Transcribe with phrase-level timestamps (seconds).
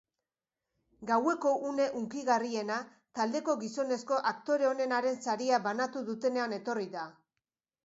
[1.09, 2.79] Gaueko une hunkigarriena
[3.21, 7.07] taldeko gizonezko aktore onenaren saria banatu dutenean etorri da.